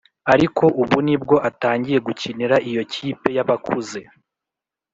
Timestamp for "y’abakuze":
3.37-3.99